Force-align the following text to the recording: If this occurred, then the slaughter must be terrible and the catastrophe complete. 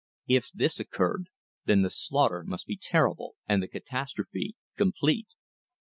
If 0.25 0.49
this 0.51 0.79
occurred, 0.79 1.27
then 1.65 1.83
the 1.83 1.91
slaughter 1.91 2.43
must 2.43 2.65
be 2.65 2.75
terrible 2.75 3.35
and 3.47 3.61
the 3.61 3.67
catastrophe 3.67 4.55
complete. 4.75 5.27